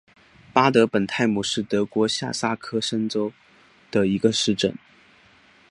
[0.51, 3.31] 巴德本泰姆是德国下萨克森州
[3.91, 4.75] 的一个市镇。